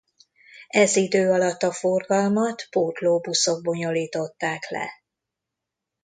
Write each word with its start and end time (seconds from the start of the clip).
Ez 0.67 0.95
idő 0.95 1.31
alatt 1.31 1.63
a 1.63 1.71
forgalmat 1.71 2.67
pótlóbuszok 2.69 3.61
bonyolították 3.61 4.69
le. 4.69 4.89